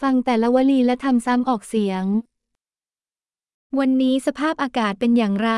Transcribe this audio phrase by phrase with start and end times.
[0.00, 2.04] ฟังแต่ละวลีและทำซ้ำออกเสียง
[3.78, 5.50] วันนี้สภาพอากาศเป็นอย่างไร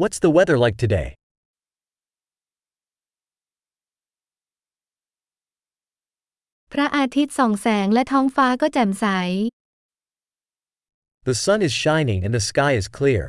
[0.00, 1.08] What's the weather like today?
[6.72, 9.06] พระอาทิตย์ส่องแสงและท้องฟ้าก็แจ่มใส
[11.28, 13.24] The sun is shining and the sky is clear.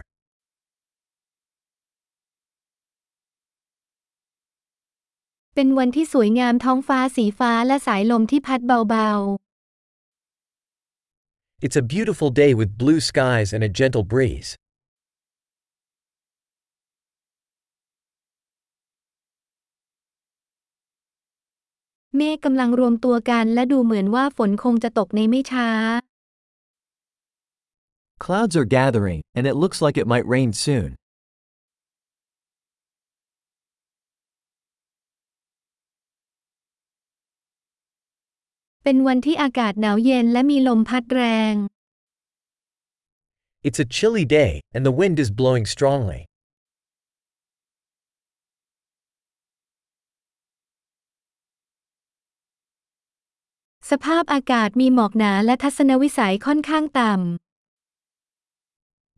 [5.56, 9.10] เป็นวันที่สวยงามท้องฟ้าสีฟ้าและสายลมที่พัดเบา
[11.66, 14.50] It's a beautiful day with blue skies and a gentle breeze.
[14.58, 14.62] ๆ
[22.18, 25.70] เมฆกำลังรวมตัวกันและดูเหมือนว่าฝนคงจะตกในไม่ช้า
[28.26, 30.90] Clouds are gathering, and it looks like it might rain soon.
[38.84, 41.54] เป็นวันที่อากาศหนาวเย็นและมีลมพัดแรง
[43.68, 46.22] It's a chilly day, and the wind is blowing strongly.
[53.90, 57.22] สภาพอากาศมีหมอกหนาและทัศนวิสัยค่อนข้างต่ำ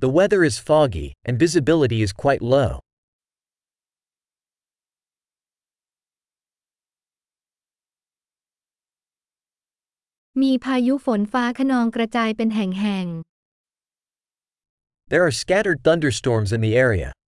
[0.04, 2.72] The weather is foggy, and visibility is quite low.
[10.42, 13.08] มีพายุฝนฟ้าคะนองกระจายเป็นแห่ง
[15.12, 17.10] There are scattered thunderstorms in the area.
[17.16, 17.24] ๆ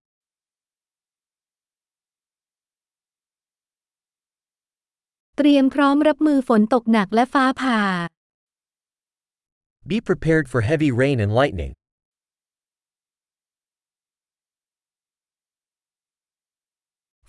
[5.37, 7.79] เตรียมพร้อมรับมือฝนตกหนักและฟ้าผ่า
[9.91, 11.73] Be prepared for heavy rain and lightning.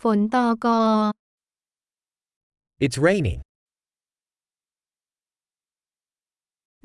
[0.03, 0.81] ฝนตอกอ
[2.85, 3.41] It's raining.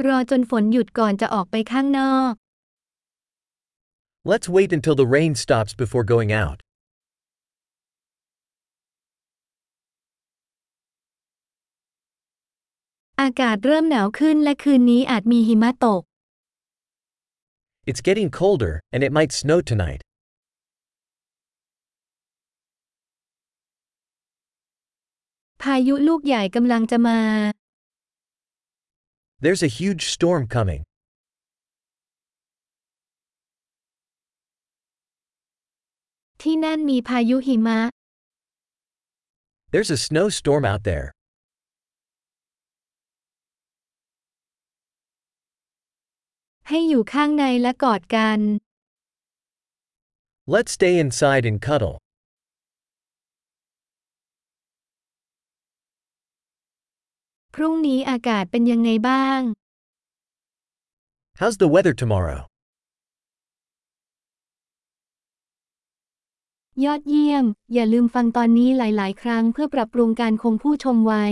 [0.06, 2.34] รอจนฝนหยุดก่อนจะออกไปข้างนอก
[4.32, 6.58] Let's wait until the rain stops before going out.
[13.22, 16.02] อากาศเริ่มหนาวขึ้นและคืนนี้อาจมีหิมะตก
[17.90, 20.02] It's getting colder, and it might snow tonight.
[25.62, 27.20] พายุลูกใหญ่กำลังจะมา
[29.40, 30.84] There's a huge storm coming.
[39.72, 41.12] There's a snowstorm out there.
[50.48, 52.00] Let's stay inside and cuddle.
[57.62, 59.40] พรุ่งนี้อากาศเป็นยังไงบ้าง
[61.40, 62.40] How's the weather tomorrow?
[66.84, 71.26] ยอดเยี่ยม อย่าลืมฟังตอนนี้หลาย ๆ ครั้งเพื่อปรับปรุงการคงผู้ชมไว้